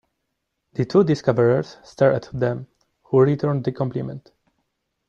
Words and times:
The 0.73 0.83
two 0.85 1.03
discoverers 1.03 1.77
stare 1.83 2.11
at 2.13 2.27
them, 2.33 2.65
who 3.03 3.19
return 3.21 3.61
the 3.61 3.71
compliment. 3.71 4.31